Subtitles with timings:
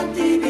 [0.00, 0.49] مهما كان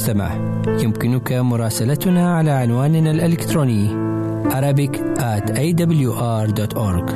[0.00, 0.34] المستمع.
[0.82, 3.88] يمكنك مراسلتنا على عنواننا الإلكتروني
[4.50, 7.10] Arabic at awr.org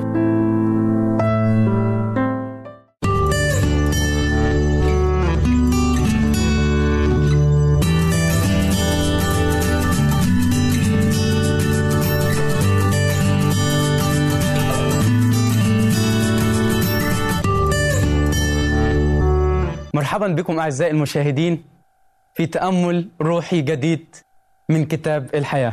[19.95, 21.74] مرحبا بكم أعزائي المشاهدين.
[22.35, 24.17] في تأمل روحي جديد
[24.69, 25.73] من كتاب الحياة.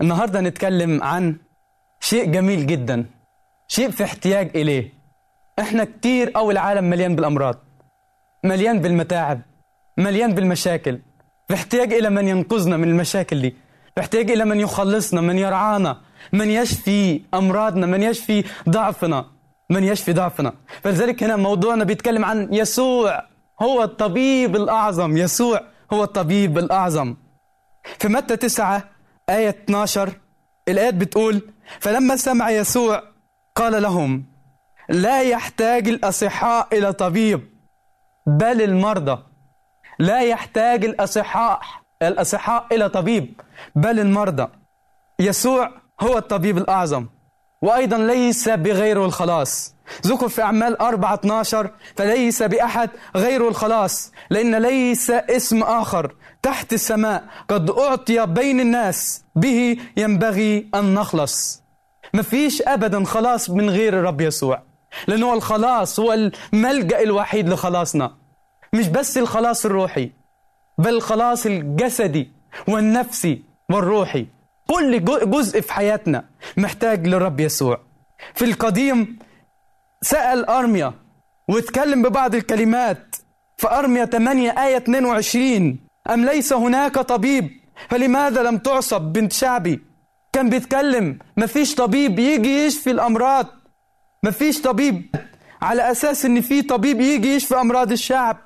[0.00, 1.36] النهاردة نتكلم عن
[2.00, 3.04] شيء جميل جدا
[3.68, 4.92] شيء في احتياج إليه.
[5.58, 7.58] إحنا كتير أو العالم مليان بالأمراض
[8.44, 9.40] مليان بالمتاعب
[9.98, 10.98] مليان بالمشاكل.
[11.48, 13.50] في احتياج إلى من ينقذنا من المشاكل دي.
[13.94, 16.00] في احتياج إلى من يخلصنا من يرعانا
[16.32, 19.26] من يشفي أمراضنا من يشفي ضعفنا
[19.70, 20.52] من يشفي ضعفنا.
[20.82, 23.24] فلذلك هنا موضوعنا بيتكلم عن يسوع
[23.62, 25.71] هو الطبيب الأعظم يسوع.
[25.92, 27.16] هو الطبيب الأعظم.
[27.98, 28.84] في متى 9
[29.30, 30.12] آية 12
[30.68, 31.42] الآيات بتقول
[31.80, 33.02] فلما سمع يسوع
[33.54, 34.24] قال لهم
[34.88, 37.48] لا يحتاج الأصحاء إلى طبيب
[38.26, 39.22] بل المرضى.
[39.98, 41.60] لا يحتاج الأصحاء
[42.02, 43.40] الأصحاء إلى طبيب
[43.74, 44.48] بل المرضى.
[45.20, 47.06] يسوع هو الطبيب الأعظم
[47.62, 49.74] وأيضا ليس بغيره الخلاص.
[50.06, 57.24] ذكر في أعمال 4 12 فليس بأحد غيره الخلاص لأن ليس اسم آخر تحت السماء
[57.48, 61.62] قد أعطي بين الناس به ينبغي أن نخلص.
[62.14, 64.62] مفيش أبدا خلاص من غير الرب يسوع
[65.06, 66.12] لأنه الخلاص هو
[66.52, 68.14] الملجأ الوحيد لخلاصنا.
[68.72, 70.10] مش بس الخلاص الروحي
[70.78, 72.32] بل الخلاص الجسدي
[72.68, 74.26] والنفسي والروحي.
[74.68, 76.24] كل جزء في حياتنا
[76.56, 77.80] محتاج للرب يسوع.
[78.34, 79.18] في القديم
[80.02, 80.92] سأل أرميا
[81.48, 83.16] واتكلم ببعض الكلمات.
[83.56, 85.78] في أرميا 8 آية 22
[86.10, 87.50] أم ليس هناك طبيب؟
[87.88, 89.80] فلماذا لم تعصب بنت شعبي؟
[90.32, 93.46] كان بيتكلم مفيش طبيب يجي يشفي الأمراض.
[94.24, 95.16] مفيش طبيب
[95.62, 98.36] على أساس إن في طبيب يجي يشفي أمراض الشعب.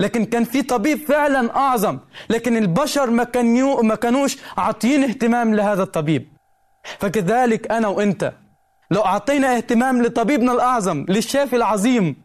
[0.00, 1.98] لكن كان في طبيب فعلا أعظم
[2.30, 6.36] لكن البشر ما, كانوا ما كانوش عاطين اهتمام لهذا الطبيب.
[6.98, 8.32] فكذلك أنا وإنت
[8.90, 12.16] لو أعطينا اهتمام لطبيبنا الأعظم للشافي العظيم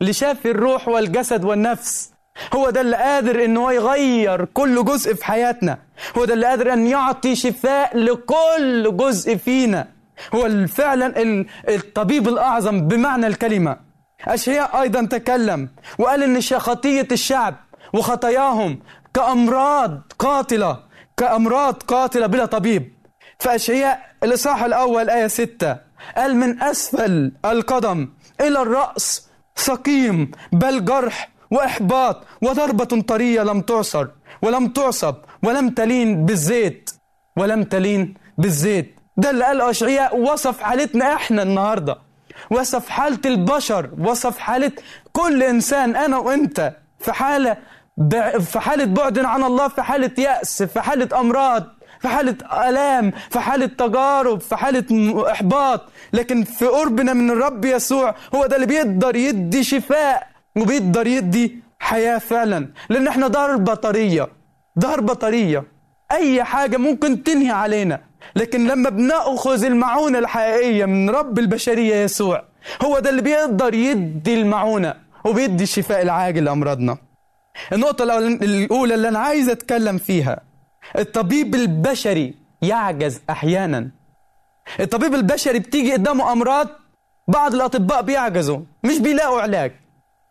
[0.00, 2.12] لشافي الروح والجسد والنفس
[2.54, 5.78] هو ده اللي قادر ان هو يغير كل جزء في حياتنا
[6.18, 9.88] هو ده اللي قادر أن يعطي شفاء لكل جزء فينا
[10.34, 11.14] هو فعلا
[11.68, 13.76] الطبيب الأعظم بمعنى الكلمة.
[14.28, 15.68] أشياء أيضا تكلم
[15.98, 17.54] وقال إن خطية الشعب
[17.94, 18.78] وخطاياهم
[19.14, 20.78] كأمراض قاتلة
[21.16, 22.94] كأمراض قاتلة بلا طبيب.
[23.38, 25.76] فاشعياء الإصحاح الأول آية 6
[26.16, 28.08] قال من أسفل القدم
[28.40, 34.06] إلى الرأس سقيم بل جرح وإحباط وضربة طرية لم تعصر
[34.42, 36.90] ولم تعصب ولم تلين بالزيت
[37.36, 39.00] ولم تلين بالزيت.
[39.16, 41.98] ده اللي قال أشعياء وصف حالتنا إحنا النهاردة
[42.50, 44.72] وصف حالة البشر وصف حالة
[45.12, 47.56] كل إنسان أنا وإنت في حالة
[48.40, 51.64] في حالة بعد عن الله في حالة يأس في حالة أمراض.
[52.00, 52.36] في حالة
[52.68, 54.84] آلام في حالة تجارب في حالة
[55.30, 55.80] إحباط.
[56.12, 60.26] لكن في قربنا من الرب يسوع هو ده اللي بيقدر يدي شفاء
[60.56, 62.68] وبيقدر يدي حياة فعلا.
[62.88, 64.28] لأن إحنا ضربة طرية
[64.78, 65.64] ضربة طرية
[66.12, 68.00] أي حاجة ممكن تنهي علينا.
[68.36, 72.44] لكن لما بنأخذ المعونة الحقيقية من رب البشرية يسوع
[72.84, 76.96] هو ده اللي بيقدر يدي المعونة وبيدي الشفاء العاجل لأمراضنا.
[77.72, 80.40] النقطة الأولى اللي أنا عايز أتكلم فيها
[80.98, 83.90] الطبيب البشري يعجز أحيانا.
[84.80, 86.68] الطبيب البشري بتيجي قدامه أمراض
[87.28, 89.72] بعض الأطباء بيعجزوا مش بيلاقوا علاج.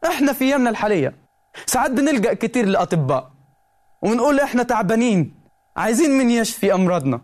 [0.06, 1.16] إحنا في أيامنا الحالية.
[1.66, 3.32] ساعات بنلجأ كتير للأطباء
[4.02, 5.44] ونقول إحنا تعبانين
[5.78, 7.22] عايزين من يشفي أمراضنا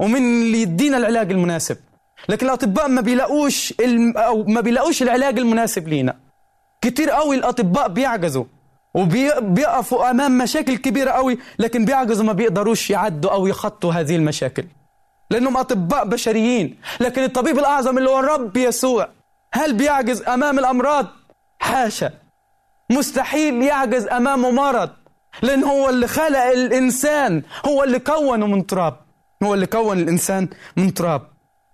[0.00, 1.76] ومن اللي يدينا العلاج المناسب.
[2.28, 4.16] لكن الأطباء ما بيلاقوش الم...
[4.16, 6.16] أو ما بيلاقوش العلاج المناسب لينا.
[6.80, 8.44] كتير قوي الأطباء بيعجزوا.
[8.94, 14.64] وبيقفوا أمام مشاكل كبيرة قوي لكن بيعجزوا ما بيقدروش يعدوا أو يخطوا هذه المشاكل.
[15.30, 19.08] لأنهم أطباء بشريين لكن الطبيب الأعظم اللي هو الرب يسوع
[19.54, 21.06] هل بيعجز أمام الأمراض؟
[21.58, 22.10] حاشا.
[22.90, 24.90] مستحيل يعجز أمامه مرض
[25.42, 28.96] لأن هو اللي خلق الإنسان هو اللي كونه من تراب.
[29.42, 31.22] هو اللي كون الإنسان من تراب.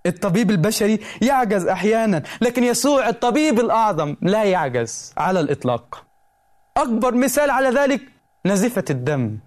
[0.07, 6.05] الطبيب البشري يعجز أحيانا لكن يسوع الطبيب الأعظم لا يعجز على الإطلاق.
[6.77, 8.01] أكبر مثال على ذلك
[8.47, 9.39] نزفة الدم.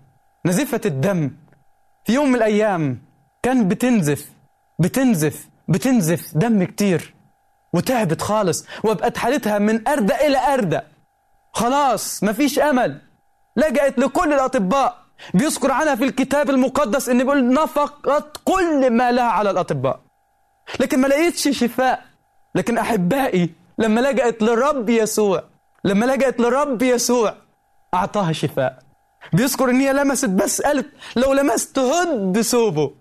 [0.45, 1.31] نزفة الدم
[2.05, 3.01] في يوم من الأيام
[3.43, 4.31] كان بتنزف
[4.79, 7.13] بتنزف بتنزف دم كتير
[7.73, 10.79] وتعبت خالص وبقت حالتها من أردى إلى أردى
[11.53, 13.01] خلاص مفيش أمل.
[13.55, 14.97] لجأت لكل الأطباء
[15.33, 19.99] بيذكر عنها في الكتاب المقدس إن بيقول نفقت كل ما لها على الأطباء.
[20.79, 22.05] لكن ما لقيتش شفاء.
[22.55, 25.43] لكن أحبائي لما لجأت للرب يسوع
[25.87, 27.35] لما لجأت للرب يسوع
[27.93, 28.79] أعطاها شفاء.
[29.33, 32.91] بيذكر إن هي لمست بس قالت لو لمست هد بثوبه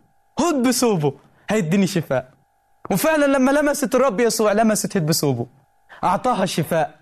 [0.40, 1.12] هد بثوبه
[1.50, 2.30] هيديني شفاء.
[2.90, 5.46] وفعلا لما لمست الرب يسوع لمست هد بثوبه
[6.04, 7.00] أعطاها شفاء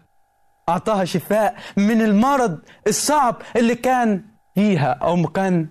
[0.69, 4.25] أعطاها شفاء من المرض الصعب اللي كان
[4.55, 5.69] فيها أو كان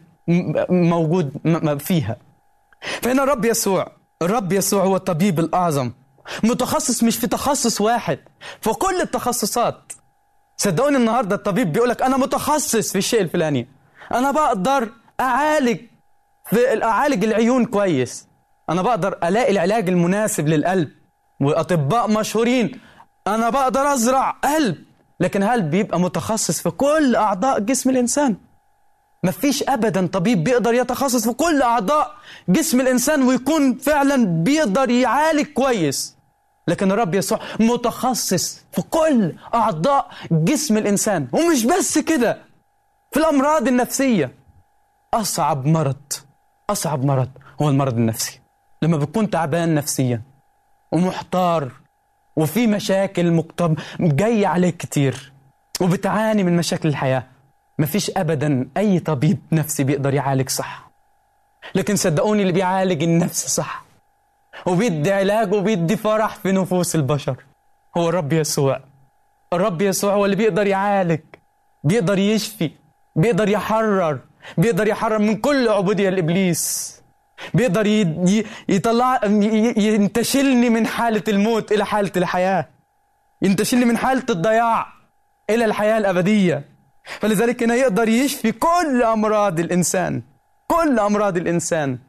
[0.70, 1.32] موجود
[1.80, 2.18] فيها.
[3.02, 3.88] فهنا الرب يسوع
[4.22, 5.92] الرب يسوع هو الطبيب الأعظم.
[6.44, 8.20] متخصص مش في تخصص واحد
[8.62, 9.94] في كل التخصصات.
[10.64, 13.68] صدقوني النهارده الطبيب بيقولك أنا متخصص في الشيء الفلاني.
[14.14, 14.90] أنا بقدر
[15.20, 15.80] أعالج
[16.50, 18.28] في أعالج العيون كويس.
[18.70, 20.90] أنا بقدر ألاقي العلاج المناسب للقلب.
[21.42, 22.80] وأطباء مشهورين
[23.28, 24.76] أنا بقدر أزرع قلب.
[25.20, 28.36] لكن هل بيبقى متخصص في كل أعضاء جسم الإنسان؟
[29.24, 32.16] مفيش أبدا طبيب بيقدر يتخصص في كل أعضاء
[32.50, 36.16] جسم الإنسان ويكون فعلا بيقدر يعالج كويس.
[36.68, 41.28] لكن الرب يسوع متخصص في كل أعضاء جسم الإنسان.
[41.34, 42.38] ومش بس كده
[43.12, 44.32] في الأمراض النفسية.
[45.14, 46.14] أصعب مرض
[46.70, 47.30] أصعب مرض
[47.62, 48.40] هو المرض النفسي.
[48.82, 50.22] لما بتكون تعبان نفسيا
[50.92, 51.72] ومحتار
[52.36, 55.34] وفي مشاكل مكتب جاية عليك كتير
[55.82, 57.24] وبتعاني من مشاكل الحياة
[57.80, 60.92] مفيش أبدا أي طبيب نفسي بيقدر يعالج صح.
[61.76, 63.83] لكن صدقوني اللي بيعالج النفس صح
[64.66, 67.44] وبيدي علاج وبيدي فرح في نفوس البشر.
[67.98, 68.80] هو الرب يسوع.
[69.54, 71.20] الرب يسوع هو اللي بيقدر يعالج
[71.84, 72.72] بيقدر يشفي
[73.16, 74.20] بيقدر يحرر
[74.58, 76.94] بيقدر يحرر من كل عبودية لإبليس
[77.54, 77.88] بيقدر
[78.70, 79.20] يطلع
[79.78, 82.70] ينتشلني من حالة الموت إلى حالة الحياة.
[83.42, 84.88] ينتشلني من حالة الضياع
[85.50, 86.70] إلى الحياة الأبدية.
[87.04, 90.22] فلذلك هنا يقدر يشفي كل أمراض الإنسان.
[90.68, 92.00] كل أمراض الإنسان.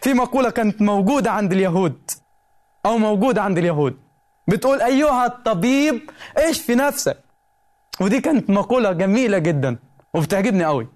[0.00, 2.10] في مقولة كانت موجودة عند اليهود
[2.86, 3.96] أو موجودة عند اليهود.
[4.48, 7.18] بتقول أيها الطبيب اشفي نفسك؟
[8.00, 9.78] ودي كانت مقولة جميلة جدا
[10.14, 10.88] وبتعجبني قوي.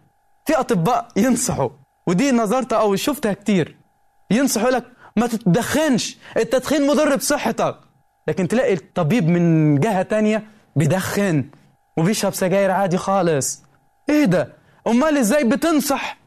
[0.47, 1.69] في أطباء ينصحوا
[2.07, 3.77] ودي نظرتها أو شفتها كتير.
[4.31, 4.85] ينصحوا لك
[5.17, 7.79] ما تتدخنش التدخين مضر بصحتك.
[8.29, 11.51] لكن تلاقي الطبيب من جهة تانية بيدخن
[11.97, 13.63] وبيشرب سجاير عادي خالص.
[14.09, 14.53] إيه ده؟
[14.87, 16.19] أمال إزاي بتنصح؟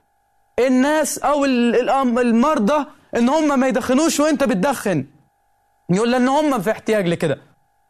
[0.68, 2.86] الناس أو المرضى
[3.16, 5.06] إن هم ما يدخنوش وأنت بتدخن.
[5.90, 7.38] يقول لأن هم في احتياج لكده.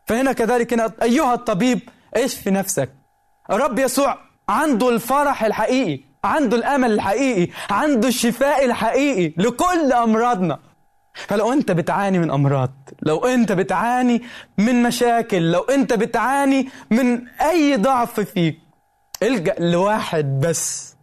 [0.05, 1.79] فهنا كذلك هنا أيها الطبيب
[2.13, 2.89] اشفي نفسك؟
[3.51, 4.17] الرب يسوع
[4.49, 10.59] عنده الفرح الحقيقي عنده الأمل الحقيقي عنده الشفاء الحقيقي لكل أمراضنا.
[11.13, 12.71] فلو أنت بتعاني من أمراض
[13.01, 14.21] لو أنت بتعاني
[14.57, 18.59] من مشاكل لو أنت بتعاني من أي ضعف فيك
[19.23, 20.95] إلجأ لواحد بس.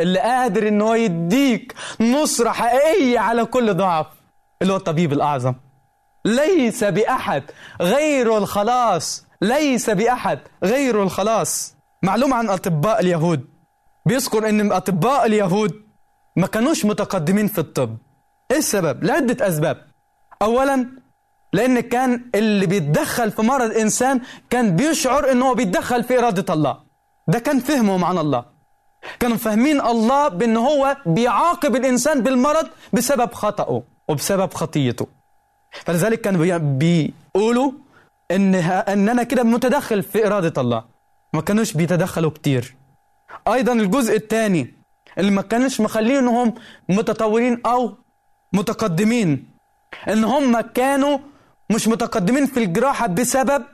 [0.00, 4.06] اللي قادر إن هو يديك نصرة حقيقية على كل ضعف
[4.62, 5.54] اللي هو الطبيب الأعظم.
[6.24, 7.42] ليس بأحد
[7.80, 11.74] غير الخلاص ليس بأحد غير الخلاص.
[12.02, 13.48] معلومة عن أطباء اليهود.
[14.06, 15.74] بيذكر إن أطباء اليهود
[16.36, 17.98] ما كانوش متقدمين في الطب.
[18.50, 19.86] إيه السبب؟ لعدة أسباب.
[20.42, 20.86] اولا
[21.52, 26.78] لأن كان اللي بيتدخل في مرض انسان كان بيشعر إن هو بيتدخل في إرادة الله.
[27.28, 28.57] ده كان فهمهم عن الله.
[29.20, 35.06] كانوا فاهمين الله بأن هو بيعاقب الإنسان بالمرض بسبب خطأه وبسبب خطيته.
[35.70, 37.72] فلذلك كانوا بيقولوا
[38.30, 40.84] إن ان أنا كده متدخل في إرادة الله.
[41.34, 42.76] ما كانوش بيتدخلوا كتير.
[43.48, 44.74] أيضا الجزء الثاني
[45.18, 46.54] اللي ما كانش مخلينهم
[46.88, 47.96] متطورين أو
[48.52, 49.48] متقدمين.
[50.08, 51.18] إن هم كانوا
[51.70, 53.64] مش متقدمين في الجراحة بسبب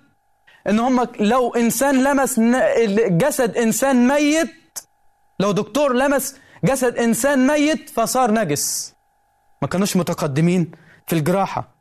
[0.68, 2.40] إن هم لو إنسان لمس
[3.08, 4.63] جسد إنسان ميت
[5.40, 8.94] لو دكتور لمس جسد إنسان ميت فصار نجس.
[9.62, 10.70] ما كانوش متقدمين
[11.06, 11.74] في الجراحة.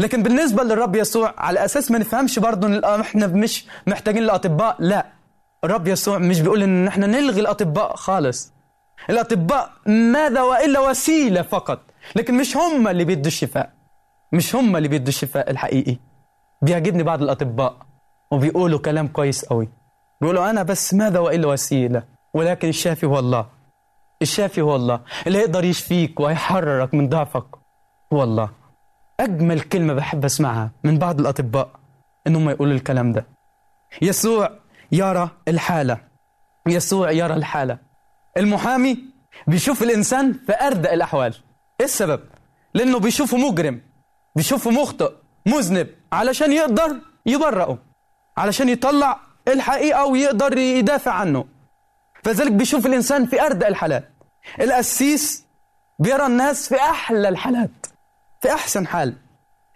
[0.00, 5.06] لكن بالنسبة للرب يسوع على أساس ما نفهمش برضه إن إحنا مش محتاجين الاطباء لا.
[5.64, 8.52] الرب يسوع مش بيقول إن إحنا نلغي الأطباء خالص.
[9.10, 11.80] الأطباء ماذا وإلا وسيلة فقط.
[12.16, 13.72] لكن مش هم اللي بيدوا الشفاء.
[14.32, 15.96] مش هم اللي بيدوا الشفاء الحقيقي.
[16.62, 17.76] بيعجبني بعض الأطباء
[18.30, 19.68] وبيقولوا كلام كويس قوي.
[20.20, 22.15] بيقولوا أنا بس ماذا وإلا وسيلة.
[22.36, 23.46] ولكن الشافي هو الله.
[24.22, 25.00] الشافي هو الله.
[25.26, 27.46] اللي يقدر يشفيك ويحررك من ضعفك
[28.12, 28.50] هو الله.
[29.20, 31.70] أجمل كلمة بحب أسمعها من بعض الأطباء
[32.26, 33.26] إنهم يقولوا الكلام ده.
[34.02, 34.50] يسوع
[34.92, 35.98] يرى الحالة.
[36.66, 37.78] يسوع يرى الحالة.
[38.36, 38.98] المحامي
[39.46, 41.34] بيشوف الإنسان في أردأ الأحوال.
[41.80, 42.20] إيه السبب؟
[42.74, 43.80] لأنه بيشوفه مجرم.
[44.36, 45.12] بيشوفه مخطئ
[45.46, 47.78] مذنب علشان يقدر يبرئه
[48.36, 51.44] علشان يطلع الحقيقة ويقدر يدافع عنه.
[52.26, 54.08] فذلك بيشوف الإنسان في أردأ الحالات
[54.60, 55.44] القسيس
[55.98, 57.86] بيرى الناس في أحلى الحالات
[58.40, 59.14] في أحسن حال.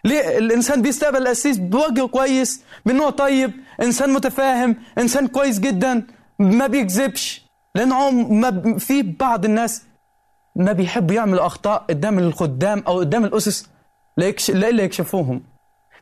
[0.04, 3.52] ليه؟ الإنسان بيستقبل القسيس بوجه كويس بأنه طيب
[3.82, 6.06] إنسان متفاهم إنسان كويس جدا
[6.38, 7.46] ما بيكذبش.
[7.74, 9.82] لأنه ما في بعض الناس
[10.56, 13.66] ما بيحبوا يعملوا أخطاء قدام الخدام أو قدام الأسس
[14.16, 15.42] لا يكشفوهم.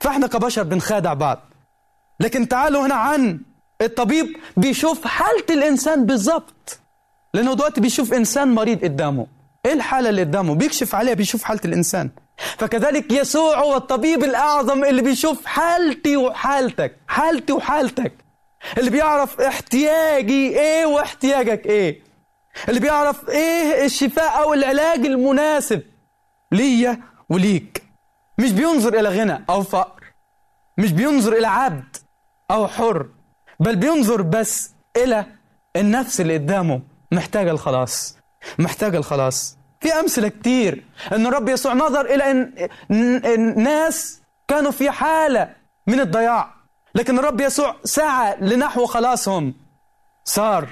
[0.00, 1.38] فإحنا كبشر بنخادع بعض.
[2.20, 3.40] لكن تعالوا هنا عن
[3.82, 6.80] الطبيب بيشوف حالة الإنسان بالظبط.
[7.34, 9.26] لأنه دلوقتي بيشوف إنسان مريض قدامه.
[9.66, 12.10] إيه الحالة اللي قدامه؟ بيكشف عليها بيشوف حالة الإنسان.
[12.36, 18.12] فكذلك يسوع هو الطبيب الأعظم اللي بيشوف حالتي وحالتك حالتي وحالتك.
[18.78, 22.02] اللي بيعرف احتياجي إيه واحتياجك إيه.
[22.68, 25.82] اللي بيعرف إيه الشفاء أو العلاج المناسب
[26.52, 27.82] ليا وليك.
[28.38, 30.04] مش بينظر إلى غنى أو فقر.
[30.78, 31.96] مش بينظر إلى عبد
[32.50, 33.06] أو حر.
[33.60, 35.26] بل بينظر بس إلى
[35.76, 36.80] النفس اللي قدامه
[37.12, 38.18] محتاجة الخلاص
[38.58, 39.58] محتاجة الخلاص.
[39.80, 42.52] في أمثلة كتير أن الرب يسوع نظر إلى إن
[43.26, 45.54] الناس كانوا في حالة
[45.86, 46.54] من الضياع
[46.94, 49.54] لكن الرب يسوع سعى لنحو خلاصهم.
[50.24, 50.68] صار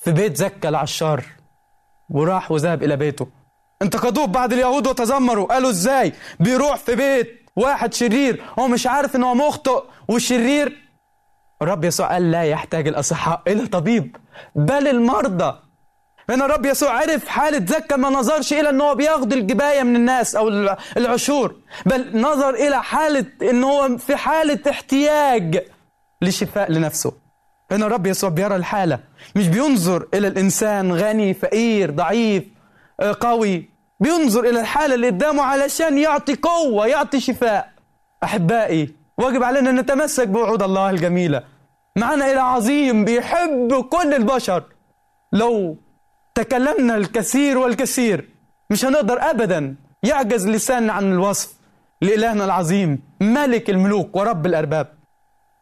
[0.00, 1.24] في بيت زكا العشار
[2.08, 3.28] وراح وذهب إلى بيته.
[3.82, 9.22] انتقدوه بعض اليهود وتذمروا قالوا إزاي؟ بيروح في بيت واحد شرير هو مش عارف إن
[9.22, 10.85] هو مخطئ والشرير
[11.62, 14.16] الرب يسوع قال لا يحتاج الأصحاء إلى طبيب
[14.54, 15.58] بل المرضى.
[16.30, 20.48] هنا الرب يسوع عرف حالة زكا ما نظرش إلى أنه بياخد الجباية من الناس أو
[20.96, 21.54] العشور
[21.86, 25.64] بل نظر إلى حالة أنه هو في حالة احتياج
[26.22, 27.12] لشفاء لنفسه.
[27.70, 28.98] هنا الرب يسوع بيرى الحالة
[29.36, 32.44] مش بينظر إلى الإنسان غني فقير ضعيف
[33.20, 37.70] قوي بينظر إلى الحالة اللي قدامه علشان يعطي قوة يعطي شفاء.
[38.24, 41.42] أحبائي واجب علينا أن نتمسك بوعود الله الجميلة.
[41.98, 44.64] معنا إلى عظيم بيحب كل البشر.
[45.32, 45.76] لو
[46.34, 48.28] تكلمنا الكثير والكثير
[48.70, 51.54] مش هنقدر أبدا يعجز لساننا عن الوصف
[52.02, 54.98] لإلهنا العظيم ملك الملوك ورب الأرباب.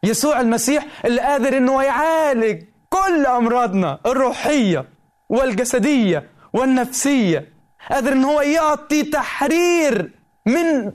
[0.03, 4.85] يسوع المسيح اللي قادر أنه يعالج كل أمراضنا الروحية
[5.29, 7.53] والجسدية والنفسية.
[7.89, 10.14] قادر أن هو يعطي تحرير
[10.45, 10.91] من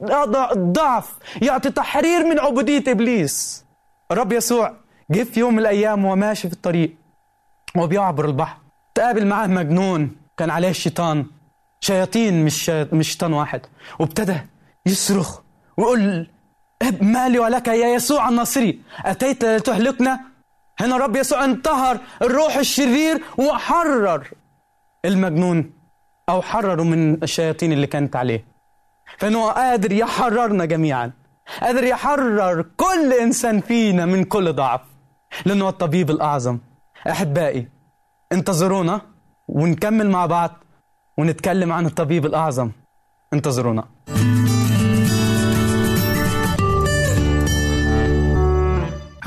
[0.57, 3.65] الضعف يعطي تحرير من عبودية إبليس.
[4.11, 4.75] الرب يسوع
[5.11, 6.95] جه في يوم من الأيام وماشي في الطريق
[7.77, 8.57] وبيعبر البحر.
[8.95, 11.27] تقابل معاه مجنون كان عليه الشيطان.
[11.81, 13.61] شياطين مش مش شيطان واحد.
[13.99, 14.37] وابتدى
[14.87, 15.41] يصرخ
[15.77, 16.27] ويقول
[17.01, 18.81] مالي ولك يا يسوع الناصري.
[19.05, 20.21] أتيت لتهلكنا؟
[20.81, 24.31] هنا الرب يسوع انتهر الروح الشرير وحرر.
[25.05, 25.73] المجنون
[26.29, 28.50] أو حرره من الشياطين اللي كانت عليه.
[29.21, 31.13] فإنه قادر يحررنا جميعا
[31.61, 34.81] قادر يحرر كل إنسان فينا من كل ضعف.
[35.47, 36.59] لأنه الطبيب الأعظم
[37.11, 37.69] أحبائي
[38.33, 39.01] انتظرونا
[39.49, 40.51] ونكمل مع بعض
[41.19, 42.71] ونتكلم عن الطبيب الأعظم.
[43.33, 43.85] انتظرونا.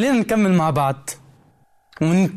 [0.00, 1.10] خلينا نكمل مع بعض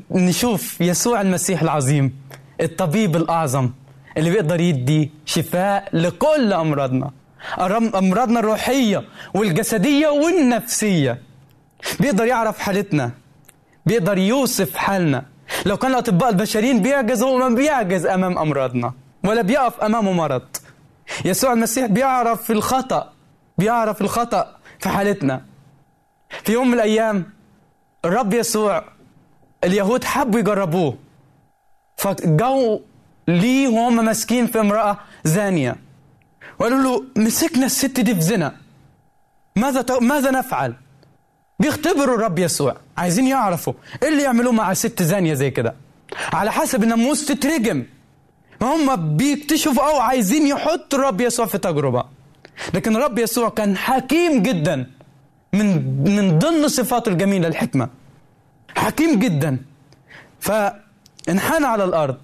[0.09, 2.21] ونشوف يسوع المسيح العظيم
[2.61, 3.69] الطبيب الأعظم
[4.17, 7.11] اللي بيقدر يدي شفاء لكل أمراضنا
[7.95, 11.21] أمراضنا الروحية والجسدية والنفسية.
[11.99, 13.11] بيقدر يعرف حالتنا
[13.85, 15.25] بيقدر يوصف حالنا.
[15.65, 20.47] لو كان الأطباء البشريين بيعجز هو ما بيعجز أمام أمراضنا ولا بيقف أمامه مرض.
[21.25, 23.13] يسوع المسيح بيعرف الخطأ
[23.57, 25.45] بيعرف الخطأ في حالتنا.
[26.43, 27.33] في يوم من الأيام
[28.05, 28.83] الرب يسوع
[29.63, 30.97] اليهود حبوا يجربوه.
[31.97, 32.81] فجو
[33.27, 35.75] ليه وهم ماسكين في امرأة زانية.
[36.59, 38.55] وقالوا له مسكنا الست دي في زنا.
[39.55, 39.91] ماذا ت...
[39.91, 40.73] ماذا نفعل؟
[41.59, 42.75] بيختبروا الرب يسوع.
[42.97, 45.75] عايزين يعرفوا إيه اللي يعملوه مع ست زانية زي كده.
[46.33, 47.85] على حسب الناموس تترجم.
[48.61, 52.03] هم بيكتشفوا أو عايزين يحطوا الرب يسوع في تجربة.
[52.73, 54.91] لكن الرب يسوع كان حكيم جدا.
[55.53, 55.67] من
[56.03, 57.89] من ضمن صفاته الجميلة الحكمة.
[58.75, 59.57] حكيم جدا.
[60.39, 62.17] فانحنى على الأرض.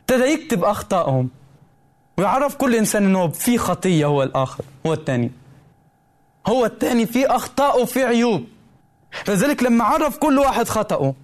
[0.00, 1.30] ابتدى يكتب أخطائهم.
[2.18, 5.30] ويعرف كل إنسان إنه في خطية هو الآخر هو الثاني.
[6.46, 8.44] هو الثاني في أخطاء وفي عيوب.
[9.24, 11.14] فلذلك لما عرف كل واحد خطأه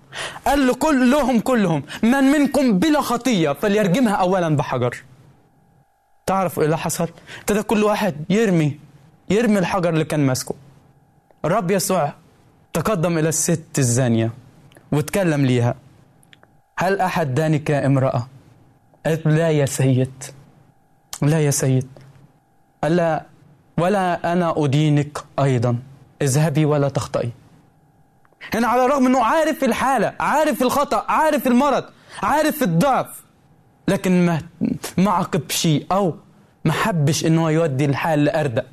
[0.46, 5.02] قال له كلهم كلهم من منكم بلا خطية فليرجمها اولا بحجر.
[6.26, 7.08] تعرف إيه اللي حصل؟
[7.40, 8.78] ابتدى كل واحد يرمي
[9.30, 10.54] يرمي الحجر اللي كان ماسكه.
[11.46, 12.12] الرب يسوع
[12.72, 14.30] تقدم إلى الست الزانية
[14.92, 15.74] واتكلم ليها.
[16.78, 18.26] هل أحد دانك يا امرأة؟
[19.06, 20.24] قالت لا يا سيد.
[21.22, 21.88] لا يا سيد.
[22.82, 23.26] قال لها
[23.78, 25.78] ولا أنا أدينك أيضا.
[26.22, 27.30] اذهبي ولا تخطئي.
[28.54, 31.84] هنا على الرغم أنه عارف الحالة عارف الخطأ عارف المرض
[32.22, 33.22] عارف الضعف
[33.88, 34.42] لكن ما
[34.98, 36.14] ما عاقبش أو
[36.64, 38.66] ما حبش أنه يودي الحال لأردأ.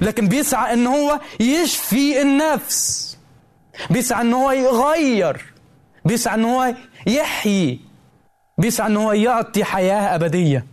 [0.00, 3.18] لكن بيسعى أنه هو يشفي النفس.
[3.90, 5.54] بيسعى أنه هو يغير.
[6.04, 6.74] بيسعى أنه هو
[7.06, 7.80] يحيي.
[8.58, 10.66] بيسعى أنه هو يعطي حياة أبدية.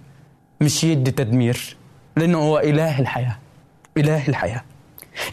[0.62, 1.78] مش يدي تدمير
[2.16, 3.38] لأنه هو إله الحياة.
[3.98, 4.64] إله الحياة.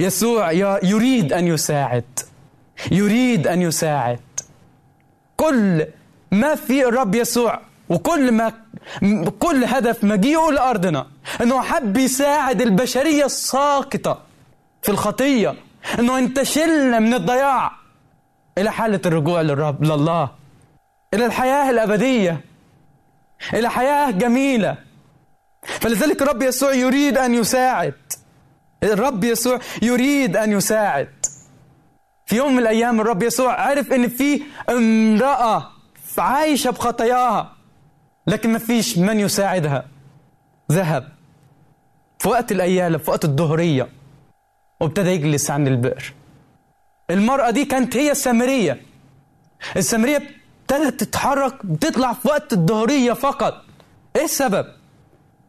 [0.01, 2.19] يسوع يريد أن يساعد.
[2.91, 4.21] يريد أن يساعد.
[5.37, 5.87] كل
[6.33, 8.53] ما في الرب يسوع وكل ما
[9.39, 11.07] كل هدف مجيئه لأرضنا.
[11.41, 14.23] أنه حب يساعد البشرية الساقطة
[14.83, 15.55] في الخطية.
[15.99, 17.73] أنه ينتشلنا من الضياع
[18.59, 20.31] إلى حالة الرجوع للرب لله.
[21.15, 22.41] إلى الحياة الأبدية.
[23.55, 24.77] إلى حياة جميلة.
[25.63, 27.95] فلذلك الرب يسوع يريد أن يساعد.
[28.83, 31.27] الرب يسوع يريد أن يساعد.
[32.27, 35.71] في يوم من الأيام الرب يسوع عرف أن في امرأة
[36.19, 37.58] عايشة بخطاياها.
[38.29, 39.85] لكن ما فيش من يساعدها.
[40.73, 41.09] ذهب.
[42.19, 43.89] في وقت الأيالة في وقت الظهرية
[44.81, 46.15] وابتدى يجلس عند البئر.
[47.11, 48.83] المرأة دي كانت هي السامرية.
[49.77, 50.17] السامرية
[50.63, 53.55] ابتدت تتحرك بتطلع في وقت الظهرية فقط.
[54.17, 54.67] إيه السبب؟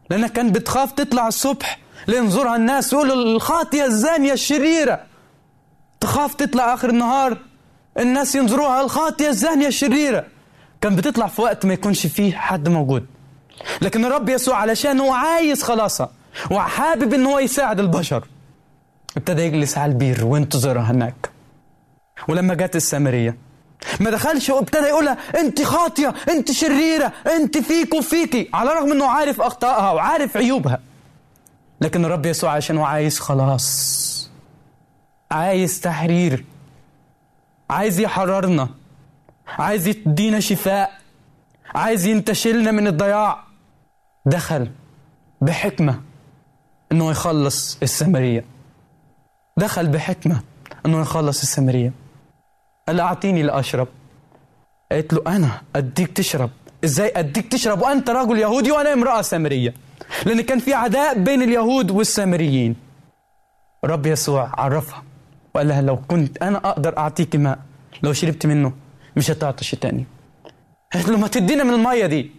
[0.09, 5.03] لأنها كانت بتخاف تطلع الصبح لينظرها الناس يقولوا الخاطية الزانية الشريرة.
[5.99, 7.37] تخاف تطلع آخر النهار
[7.99, 10.25] الناس ينظروها الخاطية الزانية الشريرة.
[10.81, 13.05] كان بتطلع في وقت ما يكونش فيه حد موجود.
[13.81, 16.09] لكن الرب يسوع علشان هو عايز خلاصها
[16.51, 18.27] وحابب إن هو يساعد البشر
[19.17, 21.29] ابتدى يجلس على البير وينتظرها هناك.
[22.27, 23.37] ولما جت السامرية
[23.99, 28.49] ما دخلش وابتدى يقولها أنت خاطية أنت شريرة أنت فيك وفيكي.
[28.53, 30.79] على الرغم إنه عارف أخطائها وعارف عيوبها.
[31.81, 34.29] لكن الرب يسوع عشان هو عايز خلاص.
[35.31, 36.45] عايز تحرير.
[37.69, 38.69] عايز يحررنا.
[39.49, 40.91] عايز يدينا شفاء
[41.75, 43.43] عايز ينتشلنا من الضياع.
[44.25, 44.71] دخل
[45.41, 46.01] بحكمة
[46.91, 48.45] إنه يخلص السامرية
[49.57, 50.41] دخل بحكمة
[50.85, 51.91] إنه يخلص السامرية
[52.87, 53.87] قال أعطيني لاشرب
[54.91, 56.49] قالت له أنا أديك تشرب.
[56.83, 59.73] إزاي أديك تشرب؟ وأنت رجل يهودي وأنا امرأة سامريه
[60.25, 62.75] لأن كان في عداء بين اليهود والسامريين
[63.85, 65.03] رب يسوع عرفها
[65.55, 67.59] وقال لها لو كنت أنا أقدر أعطيك ماء
[68.03, 68.73] لو شربت منه
[69.19, 70.05] مش هتعطش تاني.
[70.93, 72.31] قالت له ما تدينا من المية دي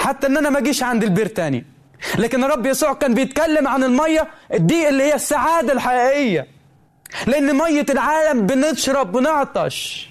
[0.00, 1.64] حتى ان أنا ما اجيش عند البير تاني.
[2.18, 6.46] لكن الرب يسوع كان بيتكلم عن المية دي اللي هي السعادة الحقيقية.
[7.26, 10.08] لأن مية العالم بنشرب ونعطش.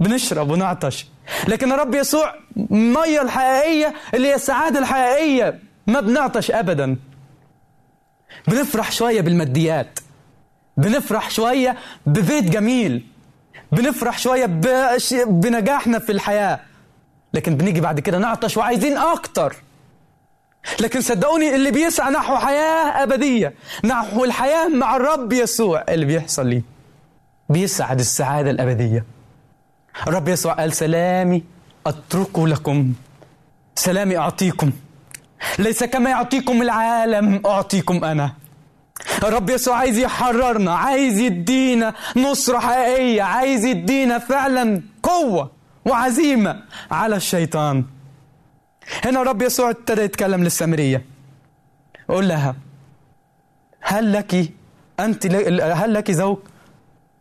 [0.00, 1.06] بنشرب ونعطش.
[1.48, 6.96] لكن الرب يسوع المية الحقيقية اللي هي السعادة الحقيقية ما بنعطش أبدا.
[8.48, 9.98] بنفرح شوية بالماديات.
[10.76, 11.76] بنفرح شوية
[12.06, 13.06] ببيت جميل.
[13.72, 16.60] بنفرح شوية بش- بنجاحنا في الحياة.
[17.34, 19.56] لكن بنيجي بعد كده نعطش وعايزين أكتر.
[20.80, 23.54] لكن صدقوني اللي بيسعى نحو حياة أبدية
[23.84, 26.62] نحو الحياة مع الرب يسوع اللي بيحصل ليه
[27.48, 29.04] بيسعد السعادة الأبدية.
[30.06, 31.42] الرب يسوع قال سلامي
[31.86, 32.92] أتركه لكم.
[33.74, 34.70] سلامي أعطيكم.
[35.58, 38.32] ليس كما يعطيكم العالم أعطيكم أنا.
[39.22, 45.50] الرب يسوع عايز يحررنا عايز يدينا نصرة حقيقية عايز يدينا فعلا قوة
[45.84, 47.84] وعزيمة على الشيطان.
[49.04, 51.04] هنا الرب يسوع ابتدى يتكلم للسامرية.
[52.08, 52.56] قول لها
[53.80, 54.52] هل لك
[55.00, 55.26] أنت
[55.62, 56.38] هل لك زوج؟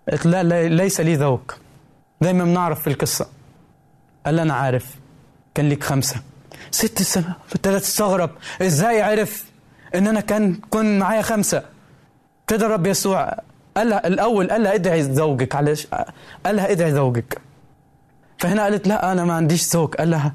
[0.10, 1.40] قالت لا, ليس لي زوج
[2.22, 3.28] دايما بنعرف في القصة.
[4.26, 4.96] قال أنا عارف
[5.56, 6.22] كان ليك خمسة.
[6.72, 8.30] ست سنة ابتدت تستغرب
[8.62, 9.46] إزاي عرف؟
[9.96, 11.64] إن أنا كان كن معايا خمسة.
[12.42, 13.34] ابتدى الرب يسوع
[13.78, 15.76] قال لها الأول قال لها ادعي زوجك على
[16.46, 17.42] قال لها ادعي زوجك.
[18.40, 19.96] فهنا قالت لا أنا ما عنديش زوج.
[19.96, 20.34] قال لها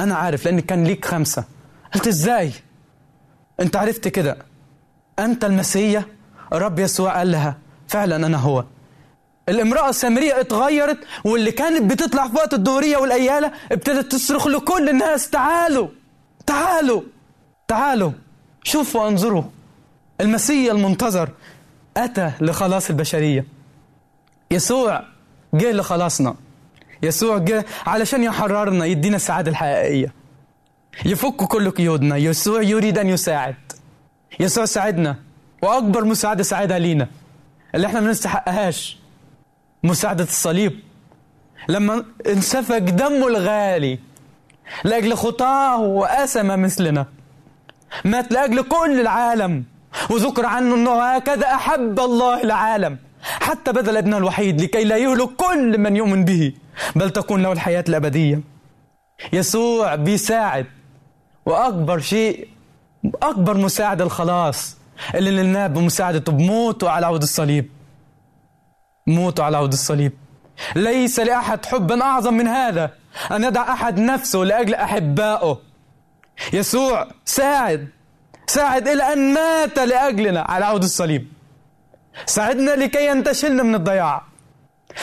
[0.00, 1.44] أنا عارف لأن كان ليك خمسة.
[1.94, 2.52] قلت إزاي؟
[3.60, 4.36] أنت عرفت كده.
[5.18, 6.04] أنت المسيح
[6.52, 7.56] الرب يسوع قال لها
[7.88, 8.64] فعلا أنا هو.
[9.48, 15.88] الامرأة السامرية اتغيرت واللي كانت بتطلع في وقت الظهرية والأيالة ابتدت تصرخ لكل الناس تعالوا
[16.46, 17.02] تعالوا
[17.68, 18.12] تعالوا.
[18.64, 19.42] شوفوا انظروا.
[20.20, 21.30] المسيح المنتظر
[21.96, 23.44] أتى لخلاص البشرية.
[24.50, 25.02] يسوع
[25.54, 26.34] جه لخلاصنا.
[27.02, 30.12] يسوع جه علشان يحررنا يدينا السعادة الحقيقية.
[31.04, 32.16] يفك كل قيودنا.
[32.16, 33.56] يسوع يريد أن يساعد.
[34.40, 35.16] يسوع ساعدنا.
[35.62, 37.08] وأكبر مساعدة ساعدها لينا.
[37.74, 38.98] اللي إحنا ما نستحقهاش.
[39.84, 40.80] مساعدة الصليب.
[41.68, 43.98] لما انسفك دمه الغالي
[44.84, 47.06] لأجل خطاه وأسم مثلنا.
[48.04, 49.64] مات لأجل كل العالم.
[50.10, 52.98] وذكر عنه أنه هكذا أحب الله العالم.
[53.22, 56.52] حتى بذل ابنه الوحيد لكي لا يهلك كل من يؤمن به.
[56.96, 58.40] بل تكون له الحياة الأبدية.
[59.32, 60.66] يسوع بيساعد.
[61.46, 62.48] وأكبر شيء
[63.22, 64.76] أكبر مساعد الخلاص.
[65.14, 67.70] اللي نلناه بمساعدته بموته على عود الصليب.
[69.06, 70.12] موته على عود الصليب.
[70.76, 72.90] ليس لأحد حبا أعظم من هذا.
[73.30, 75.58] أن يدع أحد نفسه لأجل أحبائه.
[76.52, 77.88] يسوع ساعد.
[78.46, 81.28] ساعد إلى أن مات لأجلنا على عود الصليب.
[82.26, 84.22] ساعدنا لكي ينتشلنا من الضياع.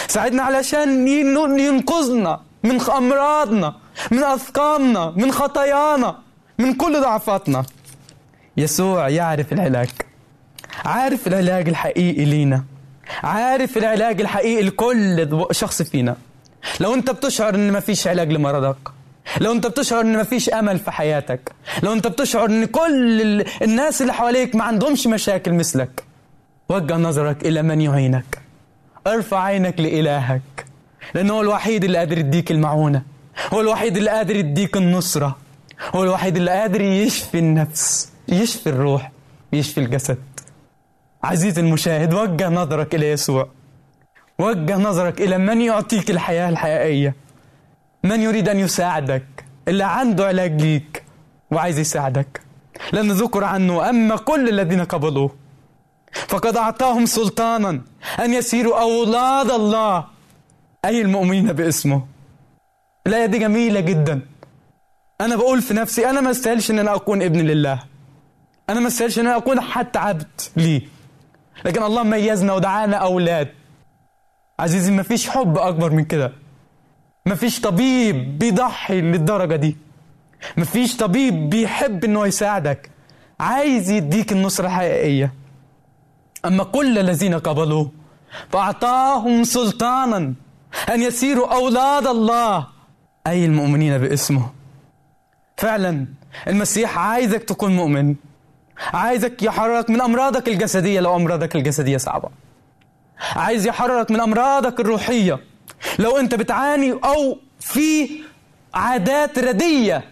[0.08, 3.76] ساعدنا علشان ين- ينقذنا من أمراضنا
[4.12, 6.18] من أثقامنا من خطايانا
[6.60, 7.66] من كل ضعفاتنا.
[8.58, 9.90] يسوع يعرف العلاج.
[10.86, 12.64] عارف العلاج الحقيقي لينا.
[13.24, 16.16] عارف العلاج الحقيقي لكل شخص فينا.
[16.80, 18.78] لو أنت بتشعر إن مفيش علاج لمرضك
[19.42, 21.52] لو انت بتشعر ان مفيش امل في حياتك
[21.84, 26.04] لو انت بتشعر ان كل ال- الناس اللي حواليك ما عندهمش مشاكل مثلك
[26.70, 28.38] وجه نظرك إلى من يعينك.
[29.08, 30.66] ارفع عينك لإلهك
[31.14, 33.02] لأنه هو الوحيد اللي قادر يديك المعونة
[33.54, 35.36] هو الوحيد اللي قادر يديك النصرة
[35.96, 39.12] هو الوحيد اللي قادر يشفي النفس يشفي الروح
[39.54, 40.18] يشفي الجسد.
[41.24, 43.48] عزيزي المشاهد وجه نظرك إلى يسوع.
[44.40, 47.16] وجه نظرك إلى من يعطيك الحياة الحقيقية.
[48.06, 51.04] من يريد أن يساعدك اللي عنده علاج ليك
[51.52, 52.42] وعايز يساعدك.
[52.94, 55.36] لأن ذكر عنه أما كل الذين قبلوه.
[56.28, 57.82] فقد أعطاهم سلطانا
[58.20, 60.06] أن يسيروا أولاد الله.
[60.86, 62.06] أي المؤمنين باسمه؟
[63.08, 64.22] الآية دي جميلة جدا.
[65.22, 67.84] أنا بقول في نفسي أنا ما استاهلش إن أنا أكون ابن لله.
[68.70, 70.82] أنا ما استاهلش إن أنا أكون حتى عبد ليه.
[71.66, 73.48] لكن الله ميزنا ودعانا أولاد.
[74.60, 76.45] عزيزي ما فيش حب أكبر من كده.
[77.26, 79.78] ما فيش طبيب بيضحي للدرجة دي.
[80.58, 82.90] ما فيش طبيب بيحب إنه يساعدك.
[83.40, 85.34] عايز يديك النصرة الحقيقية.
[86.46, 87.92] أما كل الذين قبلوه
[88.50, 90.34] فأعطاهم سلطانا
[90.94, 92.68] أن يسيروا أولاد الله.
[93.28, 94.50] أي المؤمنين باسمه.
[95.58, 96.06] فعلا
[96.48, 98.16] المسيح عايزك تكون مؤمن.
[98.94, 102.30] عايزك يحررك من أمراضك الجسدية لو أمراضك الجسدية صعبة.
[103.36, 105.40] عايز يحررك من أمراضك الروحية.
[106.00, 108.10] لو انت بتعاني أو في
[108.74, 110.04] عادات ردية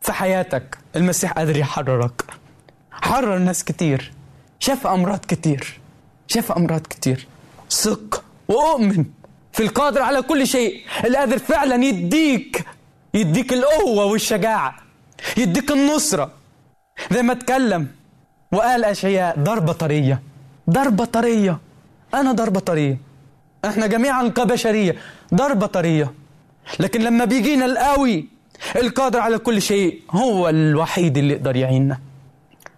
[0.00, 2.24] في حياتك المسيح قادر يحررك.
[2.92, 4.12] حرر ناس كتير
[4.58, 5.80] شاف أمراض كتير
[6.26, 7.26] شاف أمراض كتير.
[7.70, 9.04] ثق وأؤمن
[9.52, 10.82] في القادر على كل شيء.
[11.04, 12.64] اللي قادر فعلا يديك
[13.14, 14.76] يديك القوة والشجاعة
[15.36, 16.30] يديك النصرة.
[17.10, 17.88] زي ما اتكلم
[18.52, 20.22] وقال أشعياء ضربة طرية.
[20.70, 21.58] ضربة طرية.
[22.14, 23.11] أنا ضربة طرية.
[23.64, 24.96] إحنا جميعا كبشرية
[25.34, 26.12] ضربة طرية
[26.80, 28.28] لكن لما بيجينا القوي
[28.76, 31.98] القادر على كل شيء هو الوحيد اللي يقدر يعيننا.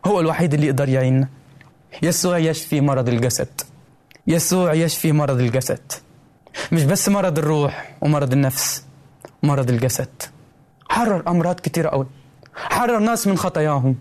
[0.06, 1.28] هو الوحيد اللي يقدر يعيننا.
[2.02, 3.60] يسوع يشفي مرض الجسد.
[4.26, 5.92] يسوع يشفي مرض الجسد.
[6.72, 8.84] مش بس مرض الروح ومرض النفس
[9.42, 10.22] مرض الجسد.
[10.88, 12.06] حرر أمراض كتيرة قوي.
[12.54, 13.96] حرر ناس من خطاياهم.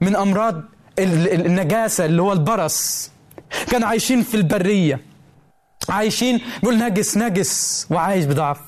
[0.00, 0.54] من أمراض
[0.98, 3.10] ال- ال- النجاسة اللي هو البرص.
[3.70, 5.00] كانوا عايشين في البرية.
[5.90, 8.60] عايشين يقول نجس نجس وعايش بضعف.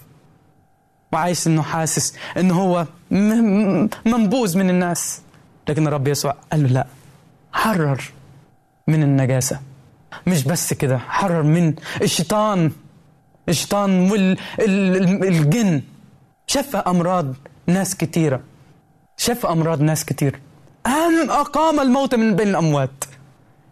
[1.13, 5.21] وعايش إنه حاسس إنه هو م- م- منبوذ من الناس.
[5.69, 6.87] لكن الرب يسوع قال له لا
[7.53, 8.03] حرر
[8.89, 9.61] من النجاسة.
[10.27, 12.73] مش بس كده حرر من الشيطان.
[13.49, 15.83] الشيطان والجن
[16.47, 17.35] شفى أمراض
[17.67, 18.41] ناس كتيرة.
[19.17, 20.41] شفى أمراض ناس كتير.
[20.87, 23.05] أم أقام الموت من بين الأموات.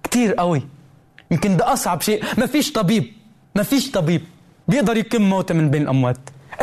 [0.02, 0.62] كتير قوي.
[1.30, 2.24] يمكن ده أصعب شيء.
[2.38, 3.12] مفيش طبيب
[3.56, 4.22] مفيش طبيب
[4.68, 6.18] بيقدر يقيم موت من بين الأموات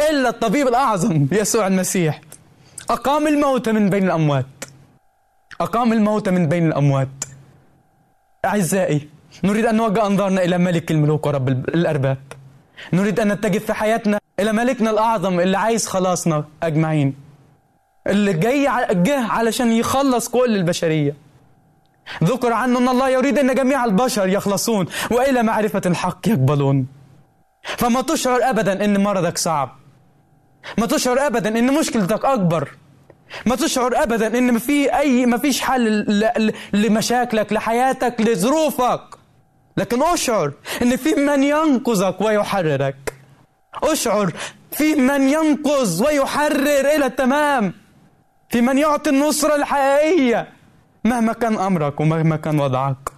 [0.09, 2.21] إلا الطبيب الأعظم يسوع المسيح.
[2.89, 4.45] أقام الموت من بين الأموات.
[5.61, 7.09] أقام الموت من بين الأموات.
[8.45, 9.09] أعزائي
[9.43, 12.17] نريد أن نوجه أنظارنا إلى ملك الملوك ورب الأرباب.
[12.93, 17.15] نريد أن نتجه في حياتنا إلى ملكنا الأعظم اللي عايز خلاصنا أجمعين.
[18.07, 21.15] اللي جاي جه علشان يخلص كل البشرية.
[22.23, 26.87] ذكر عنه أن الله يريد أن جميع البشر يخلصون وإلى معرفة الحق يقبلون.
[27.63, 29.75] فما تشعر أبدا أن مرضك صعب.
[30.77, 32.69] ما تشعر أبدا أن مشكلتك أكبر.
[33.45, 36.05] ما تشعر ابدا إن ما في أي ما فيش حل
[36.73, 39.01] لمشاكلك لحياتك لظروفك.
[39.77, 40.51] لكن أشعر
[40.81, 43.13] إن في من ينقذك ويحررك.
[43.83, 44.33] أشعر
[44.71, 47.73] في من ينقذ ويحرر إلى التمام.
[48.49, 50.58] في من يعطي النصرة الحقيقية.
[51.03, 53.11] مهما كان أمرك ومهما كان وضعك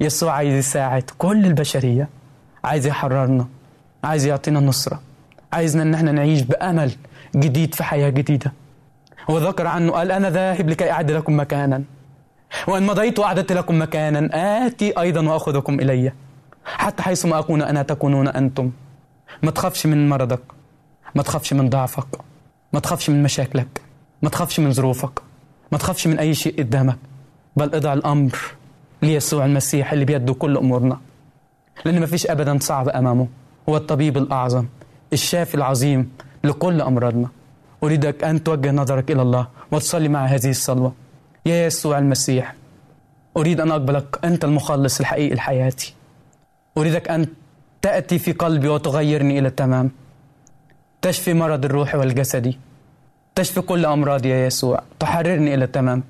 [0.00, 2.08] يسوع عايز يساعد كل البشرية
[2.64, 3.46] عايز يحررنا
[4.04, 5.00] عايز يعطينا النصرة
[5.52, 6.92] عايزنا إن إحنا نعيش بأمل
[7.36, 8.52] جديد في حياة جديدة.
[9.30, 11.82] هو ذكر عنه قال أنا ذاهب لكي أعد لكم مكانا
[12.68, 14.28] وإن مضيت وأعددت لكم مكانا
[14.66, 16.12] آتي أيضا وأخذكم إلي
[16.64, 18.70] حتى حيث ما أكون أنا تكونون أنتم.
[19.42, 20.40] ما تخافش من مرضك
[21.14, 22.06] ما تخافش من ضعفك
[22.72, 23.80] ما تخافش من مشاكلك
[24.22, 25.22] ما تخافش من ظروفك
[25.72, 26.98] ما تخافش من أي شيء قدامك.
[27.56, 28.38] بل اضع الأمر
[29.02, 31.00] ليسوع المسيح اللي بيده كل أمورنا.
[31.84, 33.28] لأن ما فيش أبدا صعب أمامه.
[33.68, 34.66] هو الطبيب الأعظم
[35.12, 36.10] الشافي العظيم
[36.44, 37.28] لكل أمراضنا
[37.82, 40.92] أريدك أن توجه نظرك إلى الله وتصلي مع هذه الصلوة.
[41.46, 42.54] يا يسوع المسيح
[43.36, 44.18] أريد أن أقبلك.
[44.24, 45.94] أنت المخلص الحقيقي لحياتي.
[46.78, 47.26] أريدك أن
[47.82, 49.90] تأتي في قلبي وتغيرني إلى التمام
[51.02, 52.58] تشفي مرض الروح والجسدي.
[53.34, 54.82] تشفي كل أمراضي يا يسوع.
[55.00, 56.02] تحررني إلى التمام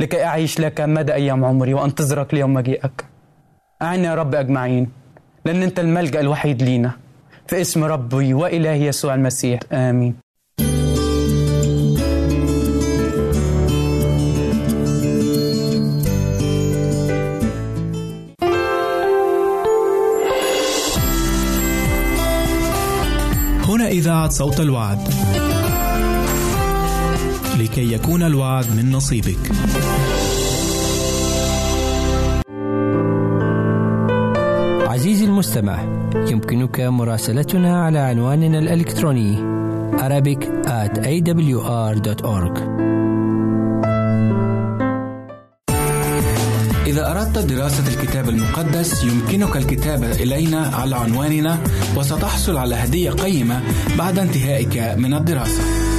[0.00, 3.04] لكي أعيش لك مدى أيام عمري وأنتظرك ليوم مجيئك.
[3.82, 4.90] أعني يا رب أجمعين
[5.44, 6.92] لأن أنت الملجأ الوحيد لينا.
[7.46, 10.14] في اسم ربي وإلهي يسوع المسيح آمين.
[23.68, 24.98] هنا إذاعة صوت الوعد.
[27.60, 29.52] لكي يكون الوعد من نصيبك
[34.88, 35.82] عزيزي المستمع
[36.14, 39.50] يمكنك مراسلتنا على عنواننا الإلكتروني
[39.98, 42.58] Arabic at awr.org
[46.86, 51.58] إذا أردت دراسة الكتاب المقدس يمكنك الكتابة إلينا على عنواننا
[51.96, 53.62] وستحصل على هدية قيمة
[53.98, 55.89] بعد انتهائك من الدراسة.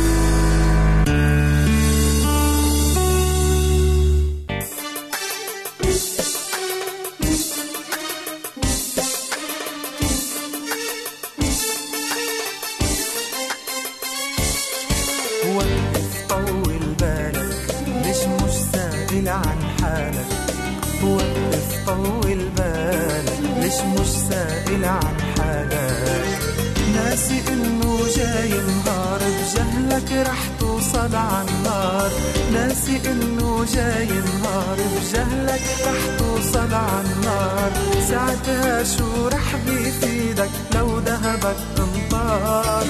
[29.92, 32.12] بجهلك رح توصل عالنار
[32.54, 37.72] ناسي إنه جاي نهار بجهلك رح توصل عالنار
[38.10, 42.86] ساعتها شو رح بيفيدك لو ذهبك انطار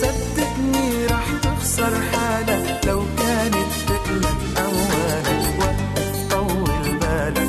[0.00, 7.48] صدقني رح تخسر حالك لو كانت تقلك أولك وقف طول بالك.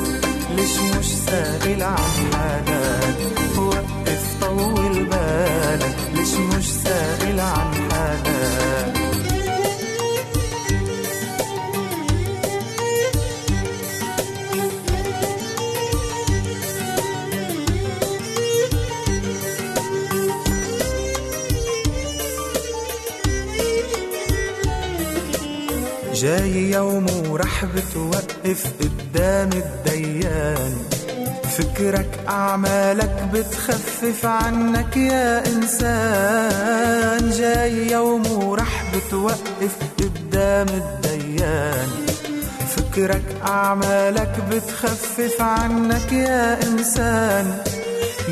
[0.56, 2.25] ليش مش سائل عن
[26.20, 30.74] جاي يوم ورح بتوقف قدام الديان.
[31.56, 37.30] فكرك أعمالك بتخفف عنك يا إنسان.
[37.30, 41.88] جاي يوم ورح بتوقف قدام الديان.
[42.76, 47.58] فكرك أعمالك بتخفف عنك يا إنسان.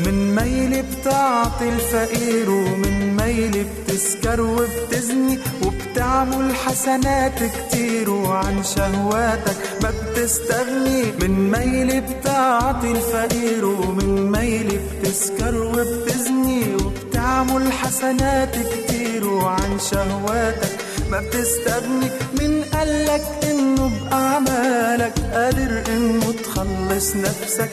[0.05, 11.03] من ميل بتعطي الفقير ومن ميل بتسكر وبتزني وبتعمل حسنات كتير وعن شهواتك ما بتستغني.
[11.21, 20.75] من ميل بتعطي الفقير ومن ميل بتسكر وبتزني وبتعمل حسنات كتير وعن شهواتك
[21.11, 22.09] ما بتستغني.
[22.39, 27.69] من قالك إنه بأعمالك قادر إنه تخلص نفسك.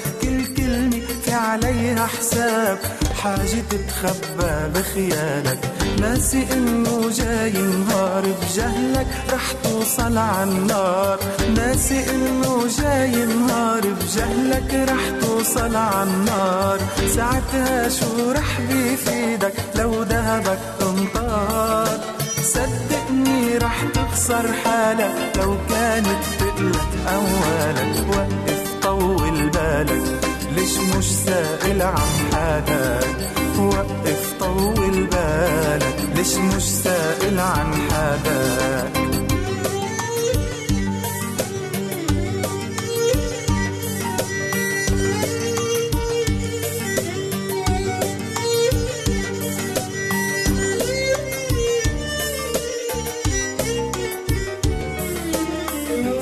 [1.33, 2.79] في عليها حساب
[3.23, 5.59] حاجة تتخبى بخيالك.
[6.01, 11.19] ناسي إنه جاي نهار بجهلك رح توصل عالنار
[11.57, 16.79] ناسي إنه جاي نهار بجهلك رح توصل عالنار
[17.17, 22.01] ساعتها شو رح بيفيدك؟ لو ذهبك امطار
[22.43, 30.22] صدقني رح تخسر حالك لو كانت تقلك أموالك وقف طول بالك.
[30.57, 31.99] ليش مش سائل عن
[32.33, 33.17] حالك
[33.59, 35.97] وقف طول بالك.
[36.17, 38.93] ليش مش سائل عن حالك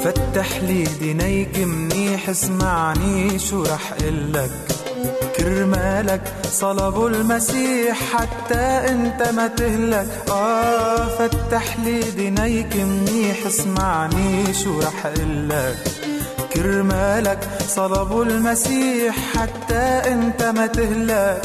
[0.05, 1.59] فتح لي دينيك
[2.21, 4.51] منيح اسمعني شو رح قلك
[5.37, 6.21] كرمالك
[6.53, 10.09] صلبوا المسيح حتى أنت ما تهلك.
[10.31, 15.77] آه فتح لي دينيك منيح اسمعني شو رح قلك
[16.53, 21.43] كرمالك صلبوا المسيح حتى أنت ما تهلك.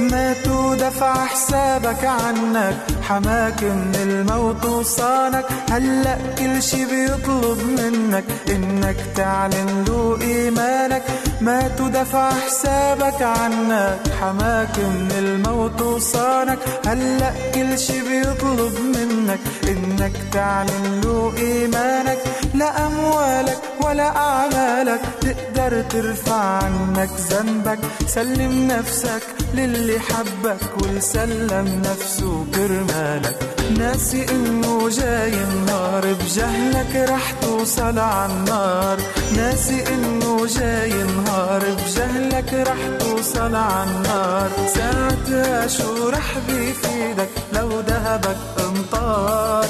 [0.00, 2.76] ماتوا دفع حسابك عنك.
[3.08, 5.46] حماك من الموت وصانك.
[5.70, 11.02] هلأ كل شي بيطلب منك إنك تعلن له إيمانك.
[11.40, 16.58] ماتوا دفع حسابك عنك حماك من الموت وصانك.
[16.86, 19.40] هلأ كل شي بيطلب منك.
[19.68, 22.18] إنك تعلن له إيمانك.
[22.54, 25.00] لا أموالك ولا أعمالك.
[25.20, 27.78] تقدر ترفع عنك ذنبك.
[28.06, 29.22] سلم نفسك
[29.54, 38.98] للي حبك والسلم نفسه كرمالك ناسي إنه جاي النار بجهلك رح توصل عالنار
[39.36, 48.36] ناسي إنه جاي نهار بجهلك رح توصل عالنار ساعتها شو رح بيفيدك لو ذهبك
[48.68, 49.66] امطار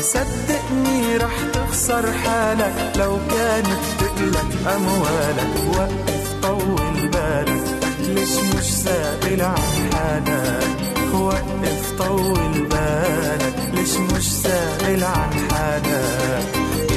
[0.00, 5.54] صدقني رح تخسر حالك لو كانت تقلك أموالك.
[5.76, 7.64] وقف طول بالك
[8.00, 9.58] ليش مش سائل عن
[9.92, 13.54] حالك؟ وقف طول بالك.
[13.74, 16.44] ليش مش سائل عن حالك؟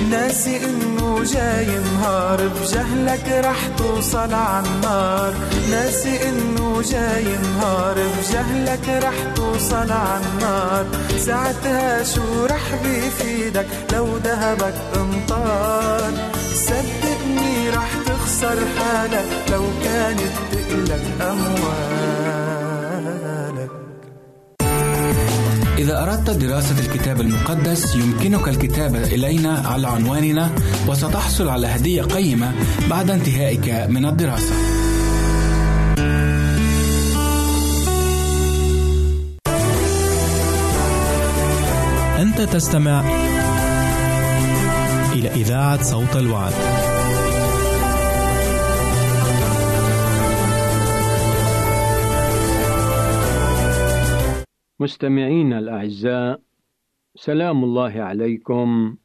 [0.10, 5.34] ناسي إنه جاي نهار بجهلك رح توصل عالنار
[5.72, 10.86] ناسي إنه جاي نهار بجهلك رح توصل عالنار
[11.18, 16.12] ساعتها شو رح بيفيدك؟ لو ذهبك امطار
[16.54, 22.21] صدقني رح تخسر حالك لو كانت تقلك اموالك
[25.82, 30.50] إذا أردت دراسة الكتاب المقدس يمكنك الكتابة إلينا على عنواننا
[30.88, 32.54] وستحصل على هدية قيمة
[32.90, 34.54] بعد انتهائك من الدراسة.
[42.22, 43.04] أنت تستمع
[45.14, 46.54] إلى إذاعة صوت الوعد.
[54.82, 56.42] مستمعينا الأعزاء
[57.16, 58.96] سلام الله عليكم.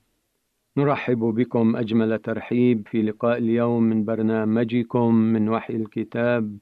[0.76, 6.58] نرحب بكم أجمل ترحيب في لقاء اليوم من برنامجكم من وحي الكتاب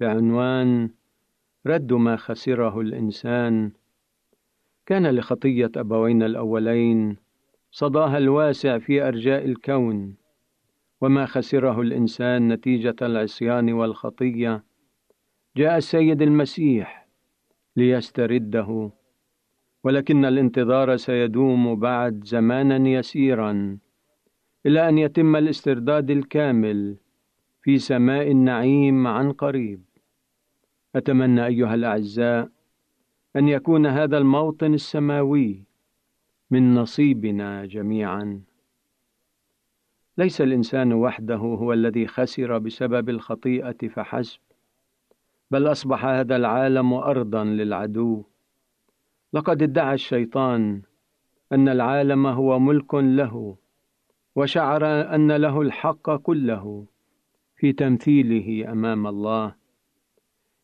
[0.00, 0.90] بعنوان
[1.66, 3.72] رد ما خسره الإنسان.
[4.86, 7.16] كان لخطية أبوينا الأولين
[7.70, 10.16] صداها الواسع في أرجاء الكون
[11.00, 14.64] وما خسره الإنسان نتيجة العصيان والخطية.
[15.56, 17.03] جاء السيد المسيح
[17.76, 18.90] ليسترده.
[19.84, 23.78] ولكن الانتظار سيدوم بعد زمانا يسيرا
[24.66, 26.96] إلى أن يتم الاسترداد الكامل
[27.62, 29.82] في سماء النعيم عن قريب.
[30.96, 32.50] أتمنى أيها الأعزاء
[33.36, 35.64] أن يكون هذا الموطن السماوي
[36.50, 38.42] من نصيبنا جميعا.
[40.18, 44.43] ليس الإنسان وحده هو الذي خسر بسبب الخطيئة فحسب.
[45.50, 48.24] بل أصبح هذا العالم ارضا للعدو.
[49.32, 50.82] لقد ادعى الشيطان
[51.52, 53.56] أن العالم هو ملك له
[54.36, 54.84] وشعر
[55.14, 56.86] أن له الحق كله
[57.56, 59.54] في تمثيله أمام الله.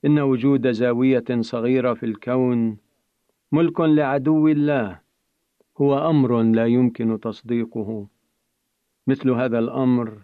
[0.04, 2.76] إن وجود زاوية صغيرة في الكون
[3.52, 5.00] ملك لعدو الله
[5.80, 8.06] هو أمر لا يمكن تصديقه.
[9.06, 10.22] مثل هذا الأمر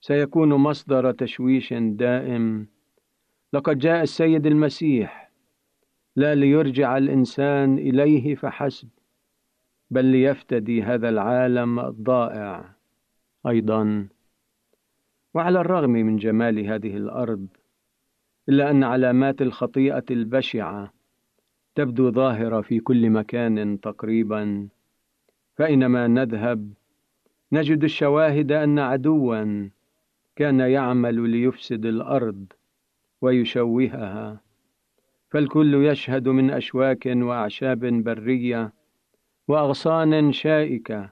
[0.00, 2.66] سيكون مصدر تشويش دائم
[3.52, 5.30] لقد جاء السيد المسيح
[6.16, 8.88] لا ليرجع الإنسان إليه فحسب
[9.90, 12.74] بل ليفتدي هذا العالم الضائع
[13.46, 14.08] أيضا.
[15.34, 17.46] وعلى الرغم من جمال هذه الأرض
[18.48, 20.92] إلا أن علامات الخطيئة البشعة
[21.74, 24.68] تبدو ظاهرة في كل مكان تقريبا.
[25.56, 26.72] فاينما نذهب
[27.52, 29.68] نجد الشواهد أن عدوا
[30.36, 32.52] كان يعمل ليفسد الأرض.
[33.20, 34.40] ويشوهها.
[35.30, 38.72] فالكل يشهد من أشواك وأعشاب برية
[39.48, 41.10] وأغصان شائكة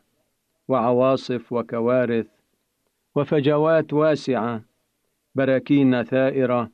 [0.69, 2.27] وعواصف وكوارث
[3.15, 4.63] وفجوات واسعة
[5.35, 6.71] براكين ثائرة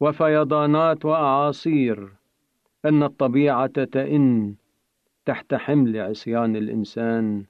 [0.00, 2.12] وفيضانات وأعاصير
[2.84, 4.54] أن الطبيعة تئن
[5.24, 7.44] تحت حمل عصيان الإنسان.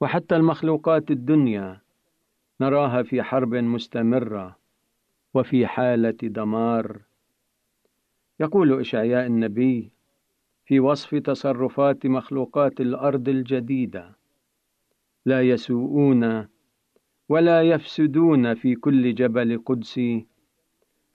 [0.00, 1.80] وحتى المخلوقات الدنيا
[2.60, 4.56] نراها في حرب مستمرة.
[5.36, 7.00] وفي حالة دمار.
[8.40, 9.92] يقول إشعياء النبي
[10.64, 14.16] في وصف تصرفات مخلوقات الأرض الجديدة
[15.26, 16.46] لا يسوءون
[17.28, 20.26] ولا يفسدون في كل جبل قدسي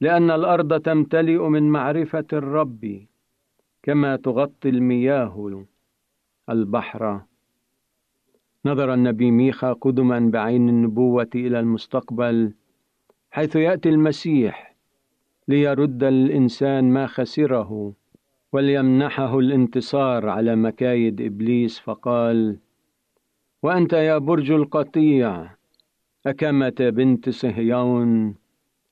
[0.01, 3.05] لأن الأرض تمتلئ من معرفة الرب
[3.83, 5.65] كما تغطي المياه
[6.49, 7.21] البحر.
[8.65, 12.53] نظر النبي ميخا قدما بعين النبوة إلى المستقبل
[13.31, 14.75] حيث يأتي المسيح
[15.47, 17.93] ليرد الإنسان ما خسره
[18.53, 22.57] وليمنحه الانتصار على مكايد إبليس فقال
[23.63, 25.49] وأنت يا برج القطيع
[26.25, 28.35] أكمة بنت صهيون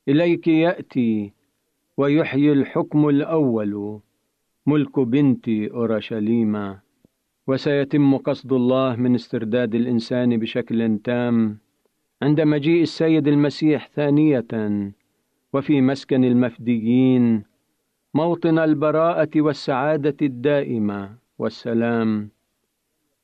[0.07, 1.33] إليك يأتي
[1.97, 3.99] ويحيي الحكم الأول
[4.65, 6.79] ملك بنت أورشليم
[7.47, 11.57] وسيتم قصد الله من استرداد الإنسان بشكل تام
[12.21, 14.45] عند مجيء السيد المسيح ثانية
[15.53, 17.43] وفي مسكن المفديين
[18.13, 22.29] موطن البراءة والسعادة الدائمة والسلام.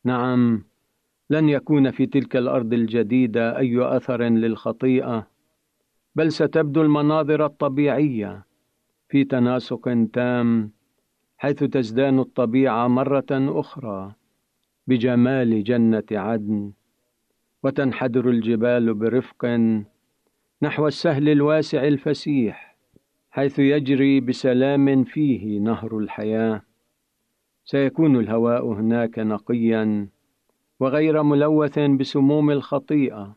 [0.03, 0.63] نعم
[1.29, 5.27] لن يكون في تلك الأرض الجديدة أي أثر للخطيئة
[6.15, 8.45] بل ستبدو المناظر الطبيعية
[9.09, 10.71] في تناسق تام
[11.37, 14.13] حيث تزدان الطبيعة مرة أخرى
[14.87, 16.71] بجمال جنة عدن.
[17.65, 19.45] وتنحدر الجبال برفق
[20.61, 22.77] نحو السهل الواسع الفسيح
[23.31, 26.61] حيث يجري بسلام فيه نهر الحياة.
[27.63, 30.07] سيكون الهواء هناك نقيا
[30.79, 33.35] وغير ملوث بسموم الخطيئة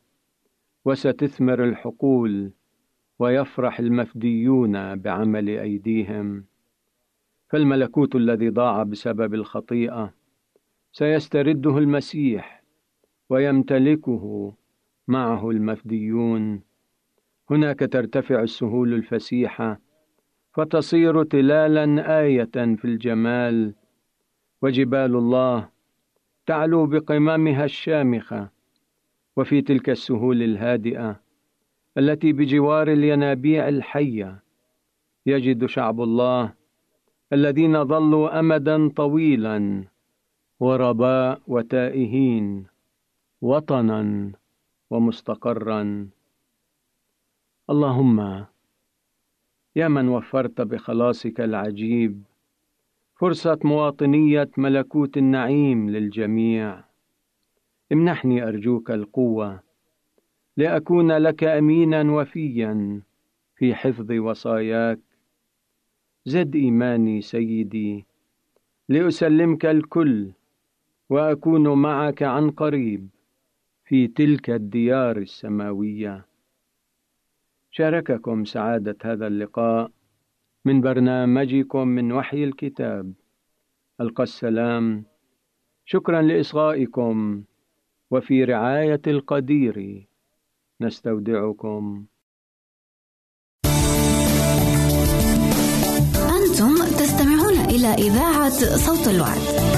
[0.84, 2.50] وستثمر الحقول
[3.18, 6.44] ويفرح المفديون بعمل أيديهم.
[7.48, 10.14] فالملكوت الذي ضاع بسبب الخطيئة
[10.92, 12.57] سيسترده المسيح
[13.30, 14.54] ويمتلكه
[15.08, 16.62] معه المفديون.
[17.50, 19.80] هناك ترتفع السهول الفسيحة
[20.54, 23.74] فتصير تلالا آية في الجمال.
[24.62, 25.68] وجبال الله
[26.46, 28.48] تعلو بقمامها الشامخة
[29.36, 31.20] وفي تلك السهول الهادئة
[31.98, 34.42] التي بجوار الينابيع الحية
[35.26, 36.52] يجد شعب الله
[37.32, 39.84] الذين ظلوا امدا طويلا
[40.62, 42.66] غرباء وتائهين.
[43.42, 44.32] وطنا
[44.90, 46.08] ومستقرا.
[47.70, 48.46] اللهم
[49.76, 52.22] يا من وفرت بخلاصك العجيب
[53.14, 56.84] فرصة مواطنية ملكوت النعيم للجميع.
[57.92, 59.60] امنحني أرجوك القوة
[60.56, 63.00] لأكون لك أمينا وفيا
[63.56, 64.98] في حفظ وصاياك.
[66.24, 68.04] زد إيماني سيدي
[68.88, 70.32] لأسلمك الكل
[71.10, 73.08] وأكون معك عن قريب.
[73.88, 76.26] في تلك الديار السماوية.
[77.70, 79.90] شارككم سعادة هذا اللقاء
[80.64, 83.12] من برنامجكم من وحي الكتاب.
[84.00, 85.04] ألقى السلام.
[85.84, 87.42] شكرا لإصغائكم.
[88.10, 90.06] وفي رعاية القدير
[90.80, 92.06] نستودعكم.
[96.38, 99.77] أنتم تستمعون إلى إذاعة صوت الوعد.